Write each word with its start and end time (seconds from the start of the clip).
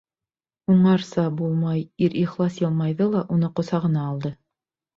Уңарса 0.75 1.25
булмай 1.41 1.85
ир 2.07 2.17
ихлас 2.23 2.59
йылмайҙы 2.63 3.09
ла 3.17 3.25
уны 3.37 3.53
ҡосағына 3.61 4.11
алды. 4.13 4.37